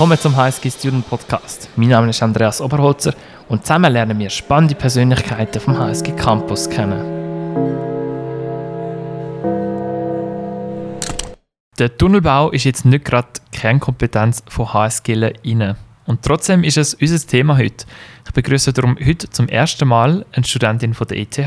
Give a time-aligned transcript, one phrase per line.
[0.00, 1.68] Willkommen zum HSG Student Podcast.
[1.76, 3.12] Mein Name ist Andreas Oberholzer
[3.50, 7.02] und zusammen lernen wir spannende Persönlichkeiten vom HSG Campus kennen.
[11.78, 15.76] Der Tunnelbau ist jetzt nicht gerade die Kernkompetenz von HSG innen.
[16.06, 17.84] Und trotzdem ist es unser Thema heute.
[18.24, 21.38] Ich begrüße darum heute zum ersten Mal eine Studentin von der ETH,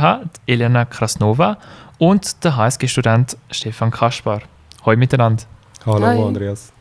[0.45, 1.57] Elena Krasnova,
[1.97, 4.43] und der HSG-Student Stefan Kaspar.
[4.85, 5.41] Hallo miteinander.
[5.87, 6.21] Hallo Hi.
[6.21, 6.71] Andreas.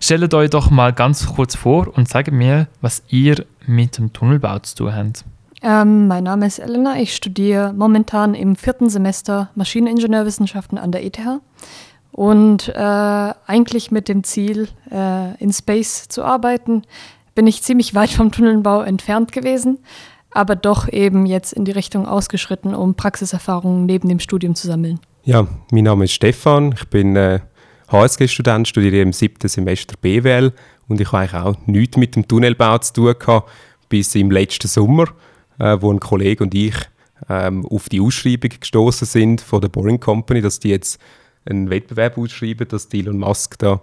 [0.00, 4.58] Stellt euch doch mal ganz kurz vor und sagt mir, was ihr mit dem Tunnelbau
[4.60, 5.24] zu tun habt.
[5.62, 7.00] Ähm, mein Name ist Elena.
[7.00, 11.18] Ich studiere momentan im vierten Semester Maschineningenieurwissenschaften an der ETH
[12.12, 16.82] und äh, eigentlich mit dem Ziel, äh, in Space zu arbeiten.
[17.34, 19.78] Bin ich ziemlich weit vom Tunnelbau entfernt gewesen,
[20.30, 25.00] aber doch eben jetzt in die Richtung ausgeschritten, um Praxiserfahrungen neben dem Studium zu sammeln.
[25.24, 26.72] Ja, mein Name ist Stefan.
[26.72, 27.40] Ich bin äh,
[27.90, 30.52] HSG-Student, studiere im siebten Semester BWL
[30.88, 33.50] und ich habe eigentlich auch nichts mit dem Tunnelbau zu tun gehabt,
[33.88, 35.06] bis im letzten Sommer,
[35.58, 36.74] äh, wo ein Kollege und ich
[37.28, 41.00] ähm, auf die Ausschreibung gestoßen sind von der Boring Company, dass die jetzt
[41.46, 43.80] einen Wettbewerb ausschreiben, dass Elon Musk da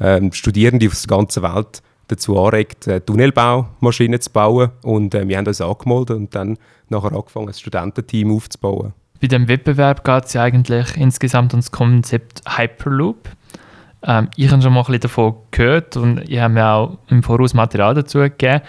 [0.00, 4.70] ähm, Studierende aus der ganzen Welt dazu anregt, äh, Tunnelbaumaschinen zu bauen.
[4.82, 8.92] Und äh, wir haben uns angemeldet und dann nachher angefangen, ein Studententeam aufzubauen.
[9.20, 13.30] Bei dem Wettbewerb geht es ja eigentlich insgesamt um das Konzept Hyperloop.
[14.02, 17.22] Ähm, ich habe schon mal ein bisschen davon gehört und ich habe mir auch im
[17.22, 18.62] Voraus Material dazu gegeben.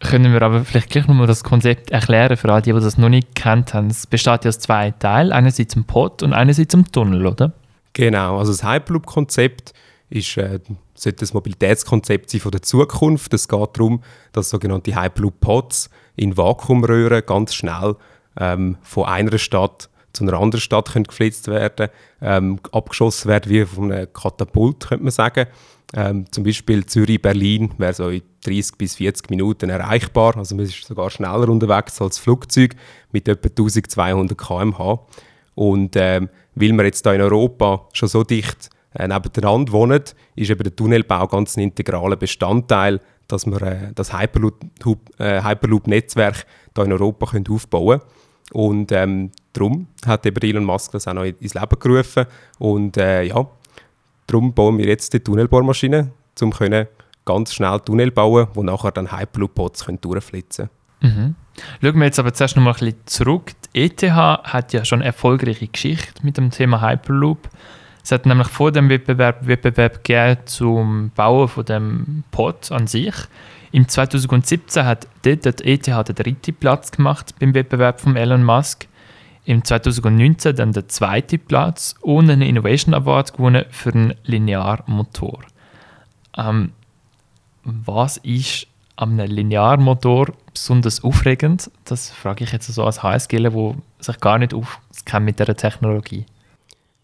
[0.00, 3.08] Können wir aber vielleicht gleich nochmal das Konzept erklären für alle, die, die das noch
[3.08, 3.88] nicht kennt haben.
[3.88, 7.52] Es besteht ja aus zwei Teilen, einerseits im Pod und einerseits im Tunnel, oder?
[7.94, 9.72] Genau, also das Hyperloop-Konzept
[10.10, 10.60] ist, äh,
[10.94, 13.34] sollte das Mobilitätskonzept sein von der Zukunft.
[13.34, 14.02] Es geht darum,
[14.32, 17.96] dass sogenannte Hyperloop-Pods in Vakuumröhren ganz schnell
[18.38, 21.88] ähm, von einer Stadt zu einer anderen Stadt können geflitzt werden,
[22.20, 25.46] ähm, abgeschossen werden wie von einem Katapult, könnte man sagen.
[25.94, 30.36] Ähm, zum Beispiel Zürich, Berlin wäre so in 30 bis 40 Minuten erreichbar.
[30.36, 32.74] Also man ist sogar schneller unterwegs als Flugzeug
[33.10, 35.06] mit etwa 1200 km/h.
[35.54, 40.02] Und ähm, weil wir jetzt hier in Europa schon so dicht äh, nebeneinander wohnen,
[40.36, 45.86] ist eben der Tunnelbau ganz ein integraler Bestandteil, dass wir äh, das Hyperloop-Netzwerk äh, Hyperloop
[46.74, 48.12] hier in Europa können aufbauen können.
[48.52, 52.26] Und ähm, darum hat eben Elon Musk das auch noch ins Leben gerufen.
[52.58, 53.46] Und äh, ja,
[54.26, 56.10] darum bauen wir jetzt die Tunnelbohrmaschine,
[56.40, 56.52] um
[57.24, 60.70] ganz schnell Tunnel bauen, wo nachher dann Hyperloop-Bots durchflitzen
[61.00, 61.14] können.
[61.14, 61.34] Mhm.
[61.82, 63.52] Schauen wir jetzt aber zuerst noch mal ein bisschen zurück.
[63.74, 67.48] Die ETH hat ja schon eine erfolgreiche Geschichte mit dem Thema Hyperloop.
[68.02, 73.14] Es hat nämlich vor dem Wettbewerb Wettbewerb zum Bauen von dem Pod an sich.
[73.70, 78.88] Im 2017 hat dort die ETH den dritten Platz gemacht beim Wettbewerb von Elon Musk.
[79.48, 85.40] Im 2019 dann den zweiten Platz und einen Innovation Award gewonnen für einen Linearmotor.
[86.36, 86.72] Ähm,
[87.64, 88.66] was ist
[88.96, 91.70] am Linearmotor besonders aufregend?
[91.86, 96.26] Das frage ich jetzt so als HSG, der sich gar nicht auskennt mit dieser Technologie.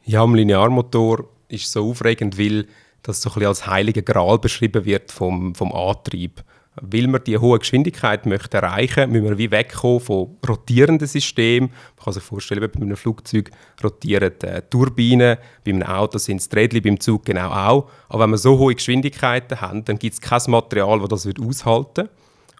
[0.05, 2.67] Ja, am Linearmotor ist so aufregend, weil
[3.05, 6.45] das so ein bisschen als heiliger Gral beschrieben wird vom, vom Antrieb.
[6.81, 11.71] Weil wir die hohe Geschwindigkeit möchten erreichen müssen wir wie wegkommen von rotierenden Systemen.
[11.71, 13.51] Man kann sich vorstellen, bei einem Flugzeug
[13.83, 17.91] rotieren äh, Turbinen, bei einem Auto sind es Rädchen, beim Zug genau auch.
[18.09, 21.97] Aber wenn wir so hohe Geschwindigkeiten haben, dann gibt es kein Material, das das aushalten
[21.97, 22.11] wird.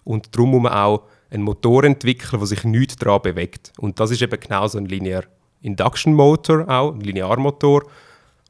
[0.05, 3.73] Und darum muss man auch einen Motor entwickeln, der sich nicht daran bewegt.
[3.79, 5.23] Und das ist eben genau so ein Linear
[5.61, 7.83] Induction Motor, auch, ein Linearmotor.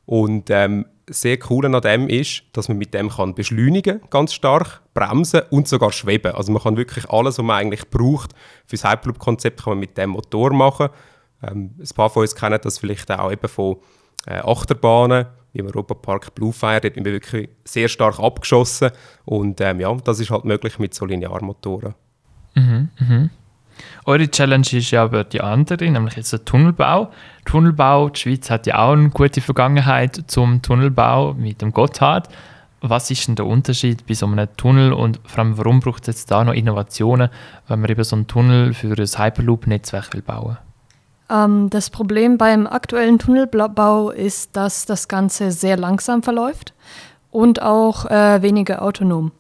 [0.06, 4.82] Und ähm, sehr cool an dem ist, dass man mit dem kann beschleunigen ganz stark,
[4.94, 6.34] bremsen und sogar schweben.
[6.34, 8.32] Also man kann wirklich alles, was man eigentlich braucht
[8.66, 10.90] für das Hyperloop-Konzept, kann man mit dem Motor machen.
[11.44, 13.78] Ähm, ein paar von uns kennen das vielleicht auch eben von
[14.26, 18.92] äh, Achterbahnen, wie im Europapark Bluefire, dort sind wir wirklich sehr stark abgeschossen
[19.26, 21.94] und ähm, ja, das ist halt möglich mit so Linearmotoren.
[22.56, 23.30] Mhm, mhm.
[24.06, 27.12] Eure Challenge ist ja aber die andere, nämlich jetzt der Tunnelbau.
[27.46, 32.29] Tunnelbau, die Schweiz hat ja auch eine gute Vergangenheit zum Tunnelbau mit dem Gotthard.
[32.82, 36.08] Was ist denn der Unterschied bei so einem Tunnel und vor allem, warum braucht es
[36.08, 37.29] jetzt da noch Innovationen,
[37.67, 40.58] wenn man eben so einen Tunnel für ein Hyperloop-Netzwerk bauen
[41.29, 46.73] ähm, Das Problem beim aktuellen Tunnelbau ist, dass das Ganze sehr langsam verläuft
[47.32, 49.32] und auch äh, weniger autonom.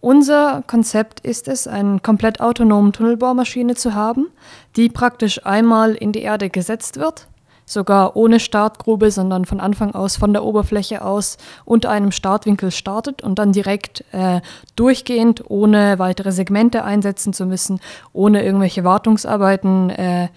[0.00, 4.28] Unser Konzept ist es, eine komplett autonome Tunnelbohrmaschine zu haben,
[4.76, 7.26] die praktisch einmal in die Erde gesetzt wird,
[7.64, 13.22] sogar ohne Startgrube, sondern von Anfang aus von der Oberfläche aus unter einem Startwinkel startet
[13.22, 14.42] und dann direkt äh,
[14.76, 17.80] durchgehend, ohne weitere Segmente einsetzen zu müssen,
[18.12, 20.28] ohne irgendwelche Wartungsarbeiten äh,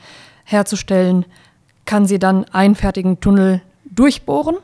[0.45, 1.25] herzustellen,
[1.85, 4.57] kann sie dann einen fertigen Tunnel durchbohren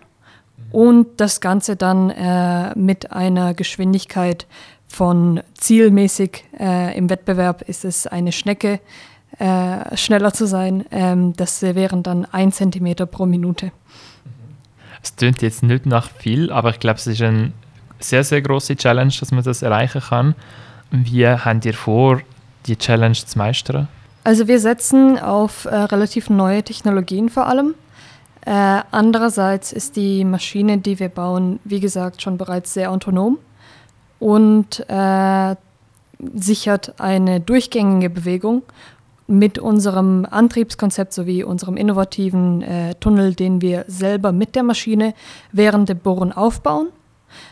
[0.72, 4.48] und das Ganze dann äh, mit einer Geschwindigkeit
[4.96, 8.80] von zielmäßig äh, im Wettbewerb ist es eine Schnecke
[9.40, 10.86] äh, schneller zu sein.
[10.90, 13.74] Ähm, das wären dann ein Zentimeter pro Minute.
[15.04, 17.52] Es klingt jetzt nicht nach viel, aber ich glaube, es ist eine
[18.00, 20.34] sehr, sehr große Challenge, dass man das erreichen kann.
[20.92, 22.22] Wie habt ihr vor,
[22.66, 23.90] die Challenge zu meistern?
[24.24, 27.76] Also wir setzen auf äh, relativ neue Technologien vor allem.
[28.46, 33.40] Äh, andererseits ist die Maschine, die wir bauen, wie gesagt, schon bereits sehr autonom
[34.20, 35.56] und äh,
[36.34, 38.64] sichert eine durchgängige Bewegung
[39.28, 45.14] mit unserem Antriebskonzept sowie unserem innovativen äh, Tunnel, den wir selber mit der Maschine
[45.52, 46.90] während dem Bohren aufbauen,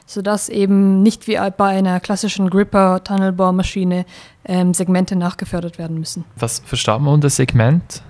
[0.06, 4.06] sodass eben nicht wie bei einer klassischen Gripper-Tunnelbohrmaschine
[4.46, 6.26] ähm, Segmente nachgefördert werden müssen.
[6.36, 8.04] Was versteht man unter Segment?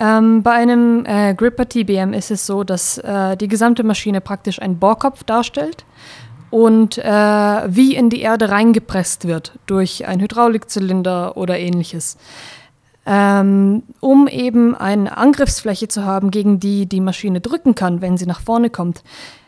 [0.00, 4.62] Ähm, bei einem äh, Gripper TBM ist es so, dass äh, die gesamte Maschine praktisch
[4.62, 5.84] einen Bohrkopf darstellt
[6.50, 12.16] und äh, wie in die Erde reingepresst wird durch einen Hydraulikzylinder oder ähnliches
[13.08, 18.26] ähm, um eben eine Angriffsfläche zu haben, gegen die die Maschine drücken kann, wenn sie
[18.26, 19.02] nach vorne kommt,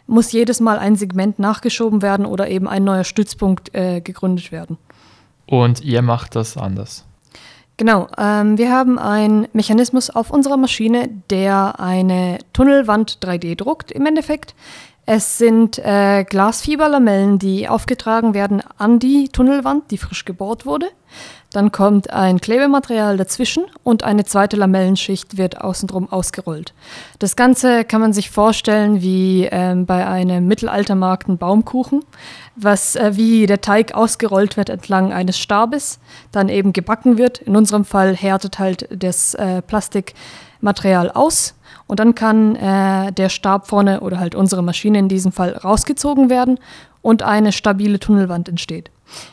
[0.06, 4.78] muss jedes Mal ein Segment nachgeschoben werden oder eben ein neuer Stützpunkt äh, gegründet werden.
[5.46, 7.04] Und ihr macht das anders?
[7.76, 14.06] Genau, ähm, wir haben einen Mechanismus auf unserer Maschine, der eine Tunnelwand 3D druckt im
[14.06, 14.54] Endeffekt.
[15.12, 20.86] Es sind äh, Glasfiberlamellen, die aufgetragen werden an die Tunnelwand, die frisch gebohrt wurde.
[21.52, 26.74] Dann kommt ein Klebematerial dazwischen und eine zweite Lamellenschicht wird außenrum ausgerollt.
[27.18, 32.04] Das Ganze kann man sich vorstellen wie ähm, bei einem Mittelaltermarkt ein Baumkuchen,
[32.54, 35.98] was äh, wie der Teig ausgerollt wird entlang eines Stabes,
[36.30, 37.38] dann eben gebacken wird.
[37.38, 39.60] In unserem Fall härtet halt das äh,
[40.60, 41.54] Plastikmaterial aus
[41.86, 46.30] und dann kann äh, der Stab vorne oder halt unsere Maschine in diesem Fall rausgezogen
[46.30, 46.58] werden
[47.02, 48.90] und eine stabile Tunnelwand entsteht.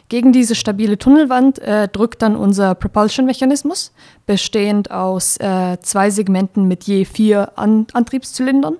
[0.09, 3.93] Gegen diese stabile Tunnelwand äh, drückt dann unser Propulsion-Mechanismus,
[4.25, 8.77] bestehend aus äh, zwei Segmenten mit je vier An Antriebszylindern,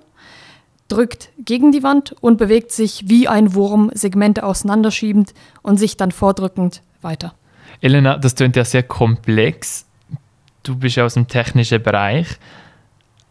[0.88, 6.10] drückt gegen die Wand und bewegt sich wie ein Wurm, Segmente auseinanderschiebend und sich dann
[6.10, 7.34] vordrückend weiter.
[7.80, 9.87] Elena, das klingt ja sehr komplex.
[10.68, 12.26] Du bist ja aus dem technischen Bereich.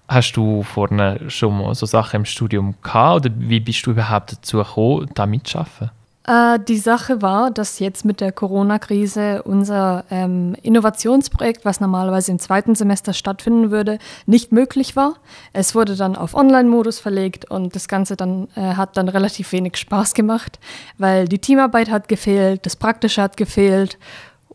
[0.08, 4.32] Hast du vorne schon mal so Sachen im Studium gehabt oder wie bist du überhaupt
[4.32, 5.92] dazu gekommen, da mitzuarbeiten?
[6.26, 12.40] Äh, die Sache war, dass jetzt mit der Corona-Krise unser ähm, Innovationsprojekt, was normalerweise im
[12.40, 15.14] zweiten Semester stattfinden würde, nicht möglich war.
[15.54, 19.78] Es wurde dann auf Online-Modus verlegt und das Ganze dann, äh, hat dann relativ wenig
[19.78, 20.58] Spaß gemacht,
[20.98, 24.00] weil die Teamarbeit hat gefehlt, das Praktische hat gefehlt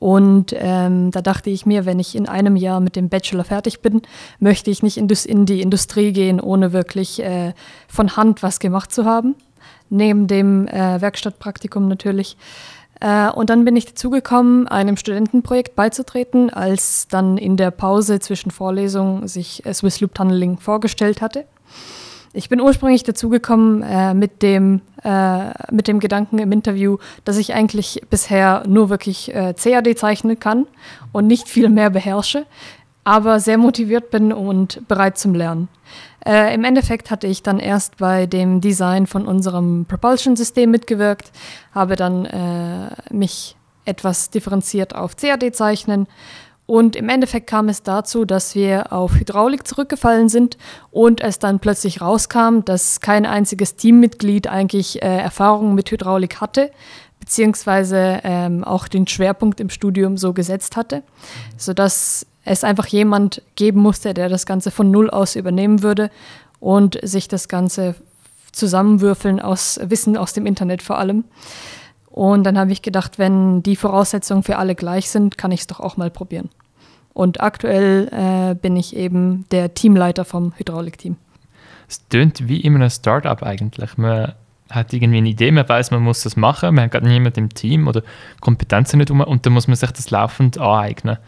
[0.03, 3.83] und ähm, da dachte ich mir, wenn ich in einem Jahr mit dem Bachelor fertig
[3.83, 4.03] bin,
[4.41, 7.53] möchte ich nicht in, die Industrie gehen, ohne wirklich äh,
[7.87, 9.37] von Hand was gemacht zu haben
[9.91, 12.37] neben dem äh, Werkstattpraktikum natürlich.
[13.01, 18.51] Äh, und dann bin ich dazugekommen, einem Studentenprojekt beizutreten, als dann in der Pause zwischen
[18.51, 21.45] Vorlesungen sich äh, Swiss Loop Tunneling vorgestellt hatte.
[22.35, 27.53] Ich bin ursprünglich dazugekommen äh, mit, dem, äh, mit dem Gedanken im Interview, dass ich
[27.53, 30.67] eigentlich bisher nur wirklich äh, CAD zeichnen kann
[31.13, 32.47] und nicht viel mehr beherrsche,
[33.05, 35.69] aber sehr motiviert bin und bereit zum Lernen.
[36.25, 41.33] Äh, Im Endeffekt hatte ich dann erst bei dem Design von unserem Propulsion-System mitgewirkt,
[41.75, 46.07] habe dann äh, mich etwas differenziert auf CAD zeichnen
[46.67, 50.57] und im Endeffekt kam es dazu, dass wir auf Hydraulik zurückgefallen sind
[50.91, 56.71] und es dann plötzlich rauskam, dass kein einziges Teammitglied eigentlich äh, Erfahrung mit Hydraulik hatte,
[57.19, 61.03] beziehungsweise ähm, auch den Schwerpunkt im Studium so gesetzt hatte,
[61.57, 66.11] sodass es einfach jemand geben musste, der das Ganze von Null aus übernehmen würde
[66.61, 67.95] und sich das Ganze
[68.53, 71.25] zusammenwürfeln aus Wissen aus dem Internet vor allem.
[72.13, 75.67] Und dann habe ich gedacht, wenn die Voraussetzungen für alle gleich sind, kann ich es
[75.67, 76.51] doch auch mal probieren.
[77.15, 81.17] Und aktuell äh, bin ich eben der Teamleiter vom Hydraulikteam.
[81.89, 83.97] Es tönt wie immer ein Startup eigentlich.
[83.97, 84.35] Man
[84.71, 87.49] hat irgendwie eine Idee, man weiß, man muss das machen, man hat gerade niemand im
[87.49, 88.03] Team oder
[88.41, 91.19] Kompetenzen nicht um und dann muss man sich das laufend aneignen.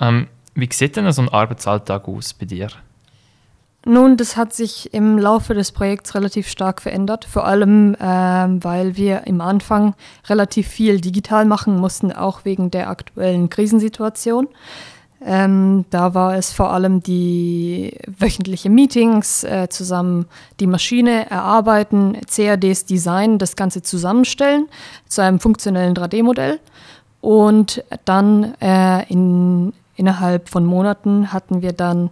[0.00, 2.68] Ähm, wie sieht denn so ein Arbeitsalltag aus bei dir?
[3.84, 8.96] Nun, das hat sich im Laufe des Projekts relativ stark verändert, vor allem ähm, weil
[8.96, 9.94] wir im Anfang
[10.28, 14.46] relativ viel digital machen mussten, auch wegen der aktuellen Krisensituation.
[15.24, 20.26] Ähm, da war es vor allem die wöchentliche Meetings, äh, zusammen
[20.60, 24.68] die Maschine erarbeiten, CADs designen, das Ganze zusammenstellen
[25.08, 26.60] zu einem funktionellen 3D-Modell
[27.20, 32.10] und dann äh, in, innerhalb von Monaten hatten wir dann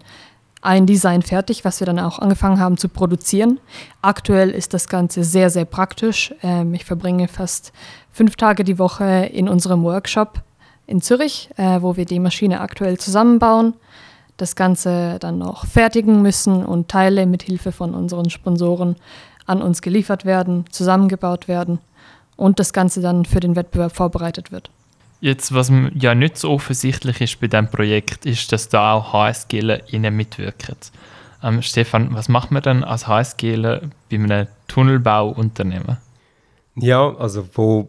[0.62, 3.60] ein Design fertig, was wir dann auch angefangen haben zu produzieren.
[4.02, 6.34] Aktuell ist das Ganze sehr, sehr praktisch.
[6.42, 7.72] Ähm, ich verbringe fast
[8.12, 10.42] fünf Tage die Woche in unserem Workshop
[10.86, 13.74] in Zürich, äh, wo wir die Maschine aktuell zusammenbauen,
[14.36, 18.96] das Ganze dann noch fertigen müssen und Teile mit Hilfe von unseren Sponsoren
[19.46, 21.78] an uns geliefert werden, zusammengebaut werden
[22.36, 24.70] und das Ganze dann für den Wettbewerb vorbereitet wird.
[25.20, 29.92] Jetzt, was ja nicht so offensichtlich ist bei diesem Projekt, ist, dass da auch HSGler
[29.92, 30.76] innen mitwirken.
[31.42, 35.98] Ähm, Stefan, was macht man dann als HSGler bei einem Tunnelbauunternehmen?
[36.76, 37.88] Ja, also wo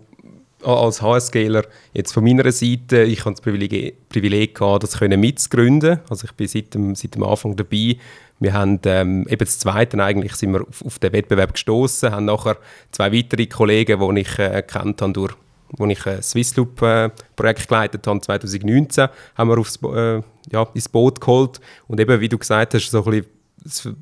[0.64, 6.00] als HSGler jetzt von meiner Seite, ich habe das Privileg, Privileg gehabt, das können mitzugründen.
[6.10, 7.98] Also ich bin seit dem, seit dem Anfang dabei.
[8.40, 12.26] Wir haben ähm, eben das Zweite eigentlich sind wir auf, auf den Wettbewerb gestoßen, haben
[12.26, 12.58] nachher
[12.92, 15.34] zwei weitere Kollegen, die ich äh, kennt habe durch
[15.78, 21.60] wo ich ein Swissloop-Projekt geleitet habe, 2019, haben wir aufs, äh, ja, ins Boot geholt.
[21.88, 23.32] Und eben, wie du gesagt hast, so ein bisschen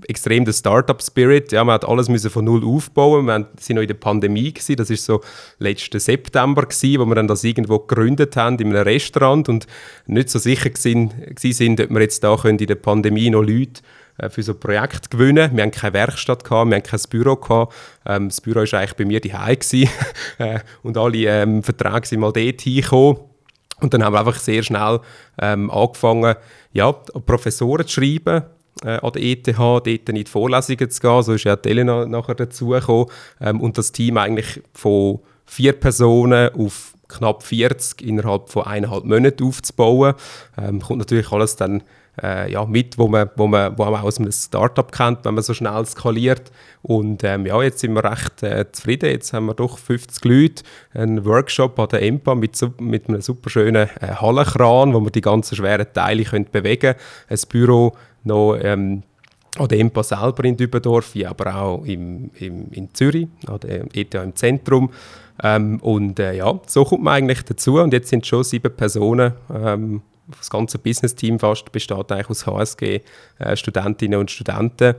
[0.08, 1.52] extrem der Startup-Spirit.
[1.52, 3.26] Ja, man hat alles müssen von null aufbauen.
[3.26, 4.78] Wir waren noch in der Pandemie gewesen.
[4.78, 5.22] Das ist so
[5.58, 9.68] letzten September gewesen, wo wir dann das irgendwo gegründet haben in einem Restaurant und
[10.08, 13.82] nicht so sicher gewesen, sind, ob wir jetzt da können in der Pandemie noch Leute
[14.30, 15.56] für so ein Projekt gewinnen.
[15.56, 17.36] Wir hatten keine Werkstatt, gehabt, wir hatten kein Büro.
[17.36, 17.74] Gehabt.
[18.06, 19.58] Ähm, das Büro war eigentlich bei mir daheim
[20.40, 23.20] äh, und alle ähm, Verträge sind mal dort hingekommen.
[23.82, 25.00] Und dann haben wir einfach sehr schnell
[25.42, 26.36] ähm, angefangen,
[26.74, 28.44] ja, Professoren zu schreiben,
[28.84, 31.24] äh, an der ETH, dort in die Vorlesungen zu gehen.
[31.24, 33.08] So ist ja die Elena nachher dazugekommen.
[33.40, 39.44] Ähm, und das Team eigentlich von vier Personen auf knapp 40 innerhalb von eineinhalb Monaten
[39.44, 40.14] aufzubauen.
[40.58, 41.84] Ähm, kommt natürlich alles dann
[42.22, 45.44] äh, ja, mit, wo man, wo, man, wo man aus einem Startup kennt, wenn man
[45.44, 46.52] so schnell skaliert.
[46.82, 49.10] Und ähm, ja, jetzt sind wir recht äh, zufrieden.
[49.10, 50.64] Jetzt haben wir doch 50 Leute,
[50.94, 55.22] einen Workshop an der EMPA mit, mit einem super schönen äh, Hallenkran, wo man die
[55.22, 57.00] ganzen schweren Teile können bewegen können.
[57.30, 59.04] Ein Büro noch ähm,
[59.58, 63.86] an der EMPA selber in Dübendorf, wie aber auch im, im, in Zürich, an der
[63.94, 64.92] ETH im Zentrum.
[65.42, 67.80] Ähm, und äh, ja, so kommt man eigentlich dazu.
[67.80, 70.02] Und jetzt sind schon sieben Personen ähm,
[70.38, 74.96] das ganze Business-Team fast besteht eigentlich aus HSG-Studentinnen äh, und Studenten.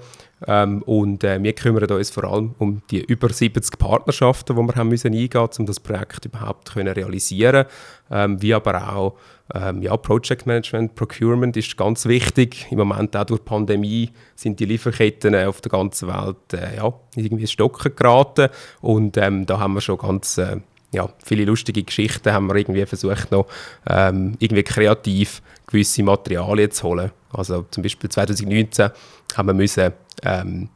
[0.46, 4.74] Ähm, und äh, wir kümmern uns vor allem um die über 70 Partnerschaften, die wir
[4.74, 7.66] haben müssen eingehen mussten, um das Projekt überhaupt können realisieren
[8.10, 9.16] ähm, Wie aber auch
[9.54, 12.66] ähm, ja, Project Management, Procurement ist ganz wichtig.
[12.70, 16.92] Im Moment auch durch die Pandemie sind die Lieferketten auf der ganzen Welt äh, ja,
[17.16, 18.48] irgendwie Stocken geraten.
[18.80, 20.58] Und ähm, da haben wir schon ganz äh,
[20.92, 23.46] ja, viele lustige Geschichten haben wir irgendwie versucht noch
[23.88, 27.12] ähm, irgendwie kreativ gewisse Materialien zu holen.
[27.32, 28.90] Also zum Beispiel 2019
[29.36, 29.92] haben wir müssen
[30.24, 30.68] ähm,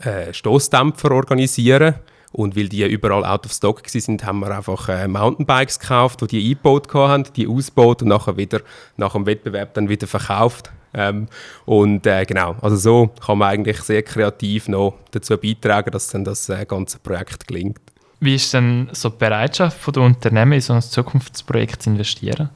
[0.00, 1.96] äh, Stoßdämpfer organisieren
[2.32, 6.26] und weil die überall out of stock sind, haben wir einfach äh, Mountainbikes gekauft, die
[6.26, 8.60] die eingebaut haben, die ausgebaut und nachher wieder
[8.96, 10.70] nach dem Wettbewerb dann wieder verkauft.
[10.94, 11.28] Ähm,
[11.66, 16.24] und äh, genau, also so kann man eigentlich sehr kreativ noch dazu beitragen, dass dann
[16.24, 17.80] das äh, ganze Projekt gelingt.
[18.20, 22.50] Wie ist denn so die Bereitschaft der Unternehmen in so ein Zukunftsprojekt zu investieren?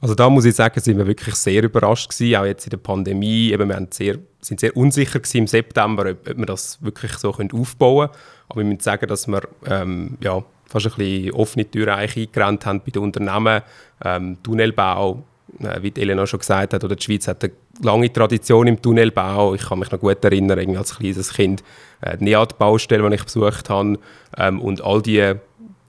[0.00, 2.78] Also da muss ich sagen, sind wir wirklich sehr überrascht gewesen, auch jetzt in der
[2.78, 3.52] Pandemie.
[3.52, 7.32] Eben, wir sehr, sind sehr unsicher gewesen im September, ob, ob wir das wirklich so
[7.32, 8.20] können aufbauen können.
[8.48, 12.80] Aber ich muss sagen, dass wir ähm, ja, fast ein bisschen offene Türen eingerannt haben
[12.80, 13.62] bei den Unternehmen.
[14.02, 15.24] Ähm, Tunnelbau
[15.58, 17.52] wie Elena schon gesagt hat, oder die Schweiz hat eine
[17.82, 19.54] lange Tradition im Tunnelbau.
[19.54, 21.62] Ich kann mich noch gut erinnern, als kleines Kind,
[22.00, 23.98] äh, die NEAT-Baustelle, die ich besucht habe.
[24.36, 25.34] Ähm, und all die,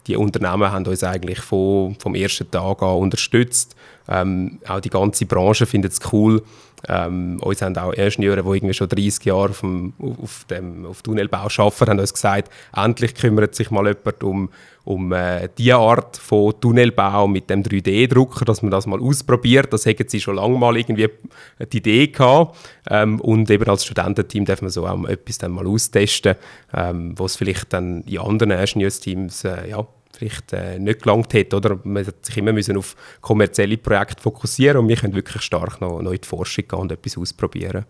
[0.07, 3.75] die Unternehmen haben uns eigentlich von, vom ersten Tag an unterstützt.
[4.09, 6.43] Ähm, auch die ganze Branche findet es cool.
[6.87, 11.01] Ähm, uns haben auch Ingenieure, die irgendwie schon 30 Jahre auf, dem, auf, dem, auf
[11.01, 14.49] Tunnelbau arbeiten, haben uns gesagt, endlich kümmert sich mal jemand um,
[14.83, 19.71] um äh, diese Art von Tunnelbau mit dem 3D-Drucker, dass man das mal ausprobiert.
[19.71, 21.09] Das hätten sie schon lange mal irgendwie
[21.71, 22.57] die Idee gehabt.
[22.89, 26.35] Ähm, und eben als Studententeam darf man so auch etwas dann mal austesten,
[26.73, 29.85] ähm, was vielleicht dann in anderen Ingenieursteams äh, ja,
[30.21, 31.53] vielleicht äh, nicht gelangt hat.
[31.53, 31.79] Oder?
[31.83, 36.01] Man hat sich immer müssen auf kommerzielle Projekte fokussieren und wir können wirklich stark noch,
[36.01, 37.85] noch in die Forschung gehen und etwas ausprobieren.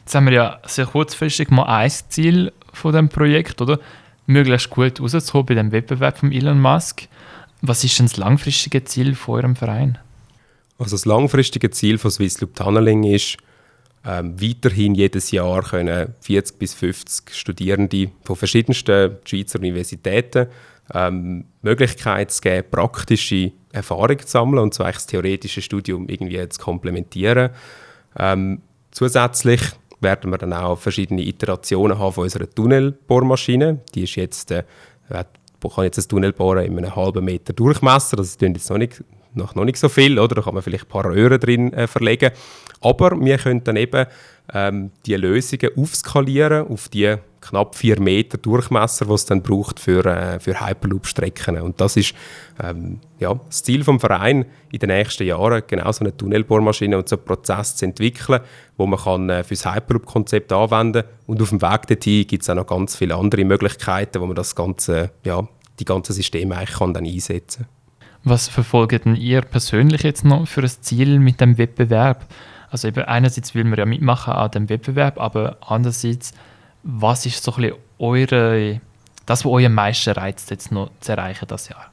[0.00, 3.80] Jetzt haben wir ja sehr kurzfristig mal ein Ziel von dem Projekt, oder?
[4.26, 7.08] Möglichst gut rauszukommen bei dem Wettbewerb von Elon Musk.
[7.62, 9.98] Was ist denn das langfristige Ziel von eurem Verein?
[10.78, 13.38] Also das langfristige Ziel von Swissloop Tunneling ist,
[14.06, 20.46] ähm, weiterhin jedes Jahr können 40 bis 50 Studierende von verschiedensten Schweizer Universitäten
[20.94, 26.60] ähm, Möglichkeit zu geben, praktische Erfahrung zu sammeln und zwar das theoretische Studium irgendwie zu
[26.60, 27.50] komplementieren.
[28.16, 29.60] Ähm, zusätzlich
[30.00, 33.80] werden wir dann auch verschiedene Iterationen haben von unserer Tunnelbohrmaschine.
[33.94, 34.62] Die ist jetzt, äh,
[35.10, 38.16] kann jetzt ein Tunnel bohren in einem halben Meter Durchmesser.
[38.16, 39.02] Das ist jetzt noch nicht
[39.36, 40.34] noch, noch nicht so viel, oder?
[40.36, 42.30] Da kann man vielleicht ein paar Röhren drin äh, verlegen.
[42.80, 44.06] Aber wir können dann eben
[44.52, 50.04] ähm, die Lösungen aufskalieren auf die knapp 4 Meter Durchmesser, die es dann braucht für,
[50.04, 51.60] äh, für Hyperloop-Strecken.
[51.60, 52.14] Und das ist
[52.62, 57.08] ähm, ja, das Ziel des Vereins in den nächsten Jahren, genau so eine Tunnelbohrmaschine und
[57.08, 58.40] so einen Prozess zu entwickeln,
[58.76, 61.10] wo man kann, äh, für das Hyperloop-Konzept anwenden kann.
[61.26, 64.36] Und auf dem Weg dorthin gibt es auch noch ganz viele andere Möglichkeiten, wo man
[64.36, 65.46] das ganze, ja,
[65.78, 67.75] die ganzen Systeme eigentlich kann dann einsetzen kann.
[68.28, 72.26] Was verfolgt denn ihr persönlich jetzt noch für ein Ziel mit dem Wettbewerb?
[72.72, 76.32] Also eben einerseits will man ja mitmachen an dem Wettbewerb, aber andererseits,
[76.82, 78.80] was ist so ein bisschen eure,
[79.26, 81.86] das, was euer meisten reizt, jetzt noch zu erreichen das Jahr?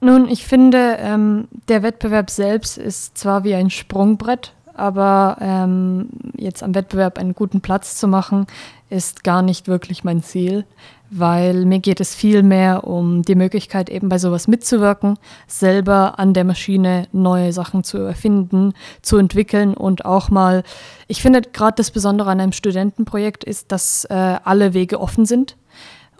[0.00, 6.62] Nun, ich finde, ähm, der Wettbewerb selbst ist zwar wie ein Sprungbrett, aber ähm, jetzt
[6.62, 8.46] am Wettbewerb einen guten Platz zu machen,
[8.90, 10.64] ist gar nicht wirklich mein Ziel
[11.10, 15.18] weil mir geht es viel mehr um die Möglichkeit, eben bei sowas mitzuwirken,
[15.48, 20.62] selber an der Maschine neue Sachen zu erfinden, zu entwickeln und auch mal,
[21.08, 25.56] ich finde gerade das Besondere an einem Studentenprojekt ist, dass äh, alle Wege offen sind.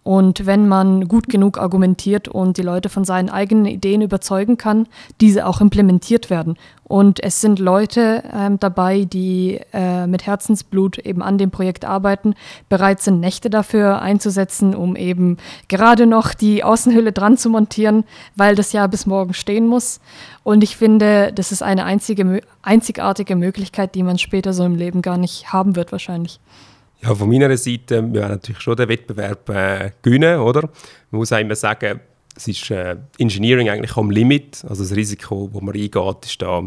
[0.02, 4.86] Und wenn man gut genug argumentiert und die Leute von seinen eigenen Ideen überzeugen kann,
[5.20, 6.56] diese auch implementiert werden.
[6.84, 12.34] Und es sind Leute ähm, dabei, die äh, mit Herzensblut eben an dem Projekt arbeiten,
[12.68, 15.36] bereit sind, Nächte dafür einzusetzen, um eben
[15.68, 18.02] gerade noch die Außenhülle dran zu montieren,
[18.34, 20.00] weil das ja bis morgen stehen muss.
[20.42, 25.00] Und ich finde, das ist eine einzige, einzigartige Möglichkeit, die man später so im Leben
[25.00, 26.40] gar nicht haben wird, wahrscheinlich.
[27.02, 30.68] Ja, von meiner Seite, wir werden natürlich schon den Wettbewerb äh, gewinnen, oder?
[31.10, 32.00] Man muss auch immer sagen,
[32.36, 36.62] es ist äh, Engineering eigentlich am Limit, also das Risiko, das man eingeht, ist da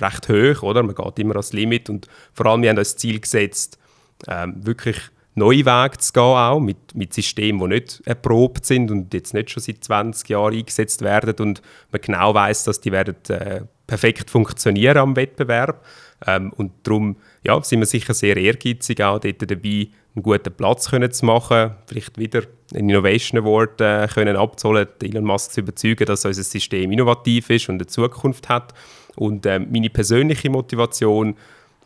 [0.00, 0.82] recht hoch, oder?
[0.82, 3.78] Man geht immer ans Limit und vor allem, wir haben uns Ziel gesetzt,
[4.26, 4.96] ähm, wirklich
[5.34, 9.50] neue Wege zu gehen, auch mit, mit Systemen, die nicht erprobt sind und jetzt nicht
[9.50, 14.30] schon seit 20 Jahren eingesetzt werden und man genau weiß, dass die werden äh, perfekt
[14.30, 15.84] funktionieren am Wettbewerb.
[16.26, 20.90] Ähm, und darum ja, sind wir sicher sehr ehrgeizig, auch dort dabei einen guten Platz
[20.90, 26.06] können zu machen, vielleicht wieder einen Innovation Award äh, können abzuholen, Elon Musk zu überzeugen,
[26.06, 28.72] dass unser System innovativ ist und eine Zukunft hat.
[29.16, 31.36] Und äh, meine persönliche Motivation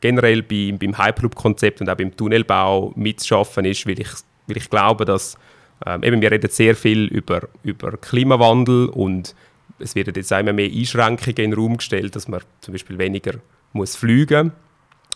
[0.00, 4.08] generell bei, beim Hyperloop-Konzept und auch beim Tunnelbau mitzuschaffen ist, weil ich,
[4.46, 5.36] weil ich glaube, dass
[5.84, 9.34] äh, eben wir reden sehr viel über, über Klimawandel und
[9.78, 13.34] es werden jetzt immer mehr Einschränkungen in den Raum gestellt, dass man zum Beispiel weniger
[13.72, 14.52] muss fliegen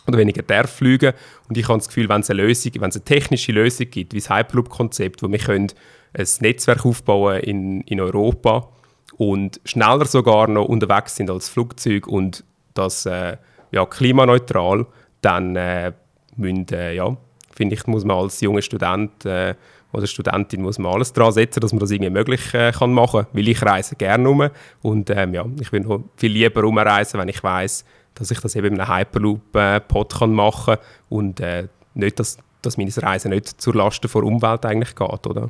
[0.07, 1.13] oder weniger darf fliegen.
[1.47, 4.13] Und ich habe das Gefühl, wenn es eine Lösung, wenn es eine technische Lösung gibt,
[4.13, 5.71] wie das Hyperloop-Konzept, wo wir können
[6.13, 8.69] ein Netzwerk aufbauen in, in Europa
[9.17, 13.37] und schneller sogar noch unterwegs sind als Flugzeug und das äh,
[13.71, 14.85] ja, klimaneutral,
[15.21, 15.93] dann äh,
[16.35, 17.15] müssen, äh, ja,
[17.55, 19.55] finde ich, muss man als junger Student äh,
[19.91, 23.25] oder Studentin muss man alles daran setzen, dass man das irgendwie möglich äh, kann machen
[23.25, 23.27] kann.
[23.33, 24.49] Weil ich reise gerne um
[24.81, 25.85] und ähm, ja, ich will
[26.15, 30.75] viel lieber umreisen, wenn ich weiß, dass ich das eben in einem Hyperloop-Pod äh, machen
[30.75, 35.27] kann und äh, nicht, dass, dass meine Reise nicht zur Lasten der Umwelt eigentlich geht,
[35.27, 35.49] oder?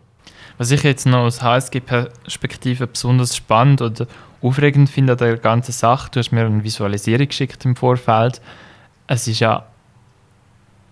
[0.57, 4.07] Was ich jetzt noch aus HSG-Perspektive besonders spannend oder
[4.41, 8.41] aufregend finde an der ganzen Sache, du hast mir eine Visualisierung geschickt im Vorfeld.
[9.07, 9.65] Es ist ja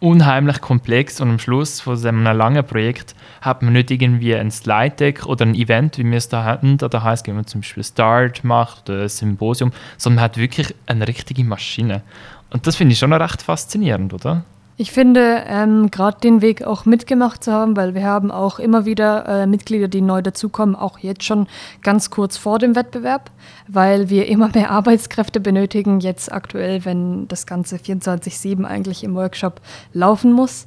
[0.02, 4.50] unheimlich komplex und am Schluss von so einem langen Projekt hat man nicht irgendwie ein
[4.50, 7.62] Slide Deck oder ein Event, wie wir es da hatten, da heißt, wenn man zum
[7.62, 12.02] Beispiel Start macht oder ein Symposium, sondern man hat wirklich eine richtige Maschine.
[12.50, 14.44] Und das finde ich schon recht faszinierend, oder?
[14.82, 18.84] Ich finde, ähm, gerade den Weg auch mitgemacht zu haben, weil wir haben auch immer
[18.84, 21.46] wieder äh, Mitglieder, die neu dazukommen, auch jetzt schon
[21.84, 23.30] ganz kurz vor dem Wettbewerb,
[23.68, 29.62] weil wir immer mehr Arbeitskräfte benötigen, jetzt aktuell, wenn das Ganze 24-7 eigentlich im Workshop
[29.94, 30.66] laufen muss.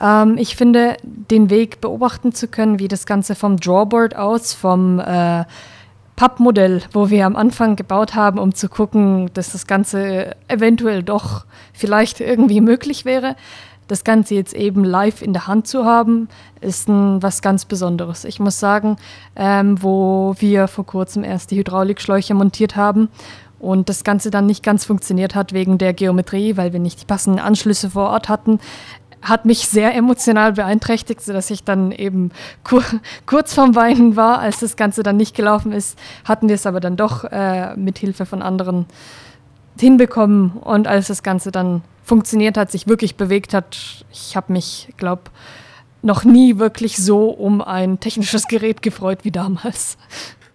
[0.00, 5.00] Ähm, ich finde, den Weg beobachten zu können, wie das Ganze vom Drawboard aus, vom
[5.00, 5.44] äh,
[6.20, 11.46] Pappmodell, wo wir am Anfang gebaut haben, um zu gucken, dass das Ganze eventuell doch
[11.72, 13.36] vielleicht irgendwie möglich wäre.
[13.88, 16.28] Das Ganze jetzt eben live in der Hand zu haben,
[16.60, 18.26] ist ein, was ganz Besonderes.
[18.26, 18.98] Ich muss sagen,
[19.34, 23.08] ähm, wo wir vor kurzem erst die Hydraulikschläuche montiert haben
[23.58, 27.06] und das Ganze dann nicht ganz funktioniert hat wegen der Geometrie, weil wir nicht die
[27.06, 28.60] passenden Anschlüsse vor Ort hatten,
[29.22, 32.30] hat mich sehr emotional beeinträchtigt, sodass ich dann eben
[32.64, 32.82] kur
[33.26, 35.98] kurz vorm Weinen war, als das Ganze dann nicht gelaufen ist.
[36.24, 38.86] Hatten wir es aber dann doch äh, mit Hilfe von anderen
[39.78, 44.92] hinbekommen und als das Ganze dann funktioniert hat, sich wirklich bewegt hat, ich habe mich,
[44.96, 45.22] glaube
[46.02, 49.98] noch nie wirklich so um ein technisches Gerät gefreut wie damals.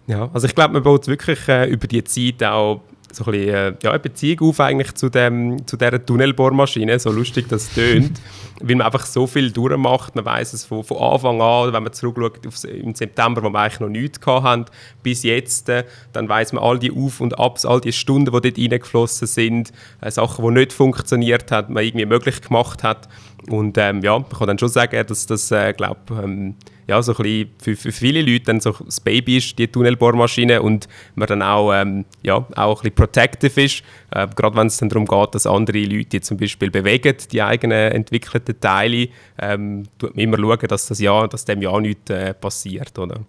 [0.06, 2.80] Ja, also ich glaube, man baut wirklich äh, über die Zeit auch
[3.16, 7.10] so ein bisschen, äh, ja, eine Beziehung auf eigentlich zu, dem, zu dieser Tunnelbohrmaschine, so
[7.10, 8.20] lustig das tönt,
[8.60, 10.14] weil man einfach so viel durchmacht.
[10.14, 13.58] Man weiß es von, von Anfang an, wenn man zurückschaut auf, im September, wo wir
[13.58, 14.66] eigentlich noch nichts hatten,
[15.02, 18.50] bis jetzt, äh, dann weiß man all die Auf- und Abs, all die Stunden, die
[18.50, 23.08] dort reingeflossen sind, äh, Sachen, die nicht funktioniert haben, man irgendwie möglich gemacht hat.
[23.48, 26.54] Und ähm, ja, man kann dann schon sagen, dass das, äh, glaube ähm,
[26.88, 31.26] ja, so für, für viele Leute dann so das Baby ist, die Tunnelbohrmaschine und man
[31.26, 33.82] dann auch, ähm, ja, auch ein bisschen protective ist,
[34.12, 37.42] äh, gerade wenn es dann darum geht, dass andere Leute die zum Beispiel bewegen, die
[37.42, 42.10] eigenen entwickelten Teile, ähm, tut man immer schauen, dass, das ja, dass dem ja nichts
[42.10, 42.96] äh, passiert.
[42.98, 43.20] Oder?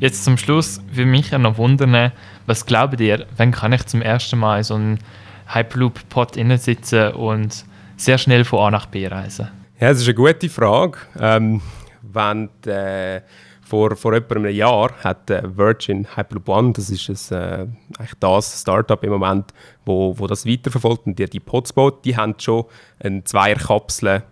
[0.00, 2.12] Jetzt zum Schluss würde mich noch wundern,
[2.46, 4.98] was glaubt ihr, wann kann ich zum ersten Mal in so einem
[5.46, 7.66] Hyperloop-Pod sitzen und
[7.96, 9.48] sehr schnell von A nach B reisen?
[9.80, 10.98] Ja, das ist eine gute Frage.
[11.18, 11.60] Ähm,
[12.02, 13.20] wenn äh,
[13.64, 17.66] vor, vor etwa einem Jahr hat äh, Virgin Hyperloop One, das ist es, äh,
[17.98, 19.52] eigentlich das Startup im Moment,
[19.84, 22.64] wo, wo das weiterverfolgt und die, die Podsbot, die haben schon
[23.00, 24.22] eine Zweierkapsel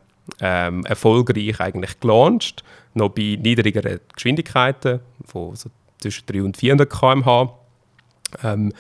[0.41, 2.63] ähm, erfolgreich eigentlich gelauncht,
[2.95, 7.59] noch bei niedrigeren Geschwindigkeiten von so zwischen 300 und 400 km/h.
[8.45, 8.73] Ähm,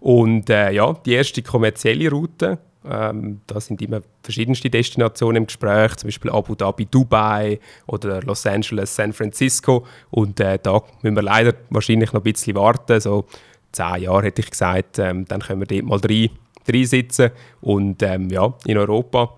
[0.00, 5.96] und äh, ja, die erste kommerzielle Route ähm, da sind immer verschiedenste Destinationen im Gespräch,
[5.96, 9.86] zum Beispiel Abu Dhabi, Dubai oder Los Angeles, San Francisco.
[10.10, 13.00] Und äh, da müssen wir leider wahrscheinlich noch ein bisschen warten.
[13.00, 13.26] So
[13.72, 16.30] zehn Jahre hätte ich gesagt, ähm, dann können wir dort mal drei,
[16.66, 17.30] drei sitzen.
[17.60, 19.34] Und ähm, ja, in Europa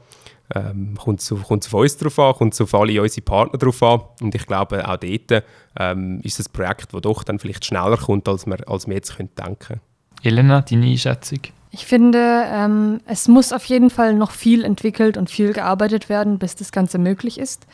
[0.55, 4.03] ähm, kommt es auf, uns drauf an, kommt es auf alle unsere Partner drauf an.
[4.21, 5.45] Und ich glaube, auch dort
[5.79, 8.95] ähm, ist es ein Projekt, das doch dann vielleicht schneller kommt, als wir, als wir
[8.95, 9.81] jetzt denken können.
[10.23, 11.41] Elena, deine Einschätzung?
[11.75, 16.39] Ich finde, ähm, es muss auf jeden Fall noch viel entwickelt und viel gearbeitet werden,
[16.39, 17.67] bis das Ganze möglich ist.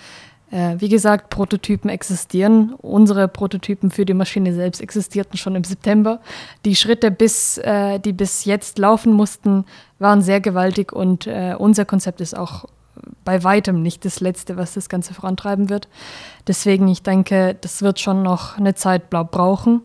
[0.52, 2.74] Äh, wie gesagt, Prototypen existieren.
[2.74, 6.20] Unsere Prototypen für die Maschine selbst existierten schon im September.
[6.64, 9.64] Die Schritte, bis, äh, die bis jetzt laufen mussten,
[9.98, 12.66] waren sehr gewaltig und äh, unser Konzept ist auch
[13.24, 15.88] bei weitem nicht das Letzte, was das Ganze vorantreiben wird.
[16.46, 19.82] Deswegen, ich denke, das wird schon noch eine Zeit brauchen.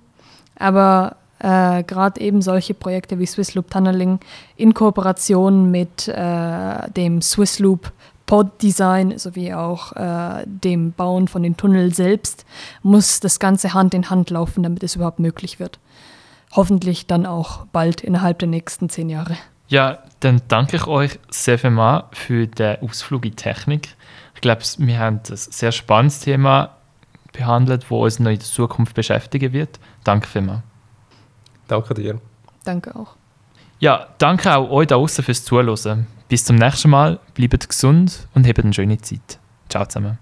[0.55, 4.19] Aber äh, gerade eben solche Projekte wie Swiss Loop Tunneling
[4.55, 7.91] in Kooperation mit äh, dem Swiss Loop
[8.25, 12.45] Pod Design sowie auch äh, dem Bauen von den Tunnel selbst
[12.81, 15.79] muss das Ganze Hand in Hand laufen, damit es überhaupt möglich wird.
[16.53, 19.35] Hoffentlich dann auch bald innerhalb der nächsten zehn Jahre.
[19.67, 23.89] Ja, dann danke ich euch sehr viel mal für den Ausflug in Technik.
[24.35, 26.77] Ich glaube, wir haben ein sehr spannendes Thema
[27.33, 29.79] behandelt, wo uns noch in der Zukunft beschäftigen wird.
[30.05, 30.61] Danke vielmals.
[31.67, 32.19] Danke dir.
[32.63, 33.15] Danke auch.
[33.79, 36.07] Ja, danke auch euch da außen fürs Zuhören.
[36.29, 39.39] Bis zum nächsten Mal, bleibt gesund und habt eine schöne Zeit.
[39.69, 40.17] Ciao zusammen.